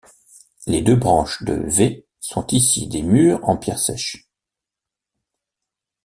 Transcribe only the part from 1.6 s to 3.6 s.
V sont ici des murs en